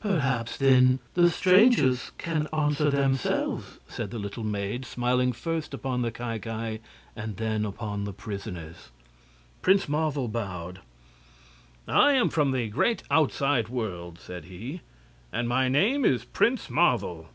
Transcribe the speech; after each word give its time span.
"Perhaps, 0.00 0.56
then, 0.56 1.00
the 1.12 1.28
strangers 1.28 2.10
can 2.16 2.46
answer 2.50 2.88
themselves," 2.88 3.78
said 3.86 4.10
the 4.10 4.18
little 4.18 4.42
maids, 4.42 4.88
smiling 4.88 5.32
first 5.34 5.74
upon 5.74 6.00
the 6.00 6.10
Ki 6.10 6.38
Ki 6.38 6.78
and 7.14 7.36
then 7.36 7.66
upon 7.66 8.04
the 8.04 8.14
prisoners. 8.14 8.88
Prince 9.60 9.86
Marvel 9.86 10.28
bowed. 10.28 10.80
"I 11.86 12.12
am 12.14 12.30
from 12.30 12.52
the 12.52 12.68
great 12.68 13.02
outside 13.10 13.68
world," 13.68 14.18
said 14.18 14.46
he, 14.46 14.80
"and 15.30 15.46
my 15.46 15.68
name 15.68 16.06
is 16.06 16.24
Prince 16.24 16.70
Marvel. 16.70 17.28